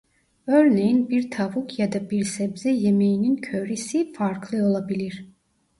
Örneğin 0.47 1.09
bir 1.09 1.31
tavuk 1.31 1.79
ya 1.79 1.91
da 1.93 2.09
bir 2.09 2.23
sebze 2.25 2.69
yemeğinin 2.71 3.35
"köri"si 3.35 4.13
farklı 4.13 4.65
olabilir. 4.65 5.25